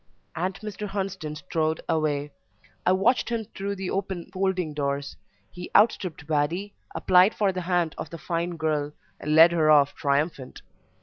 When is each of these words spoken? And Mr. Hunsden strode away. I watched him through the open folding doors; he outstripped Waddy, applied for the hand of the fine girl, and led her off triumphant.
And 0.35 0.55
Mr. 0.61 0.87
Hunsden 0.87 1.35
strode 1.35 1.79
away. 1.87 2.31
I 2.87 2.91
watched 2.91 3.29
him 3.29 3.45
through 3.45 3.75
the 3.75 3.91
open 3.91 4.31
folding 4.33 4.73
doors; 4.73 5.15
he 5.51 5.69
outstripped 5.75 6.27
Waddy, 6.27 6.73
applied 6.95 7.35
for 7.35 7.51
the 7.51 7.61
hand 7.61 7.93
of 7.99 8.09
the 8.09 8.17
fine 8.17 8.57
girl, 8.57 8.93
and 9.19 9.35
led 9.35 9.51
her 9.51 9.69
off 9.69 9.93
triumphant. 9.93 10.63